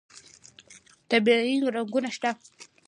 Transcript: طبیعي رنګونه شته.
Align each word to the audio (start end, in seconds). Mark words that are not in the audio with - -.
طبیعي 1.09 1.55
رنګونه 1.75 2.09
شته. 2.15 2.31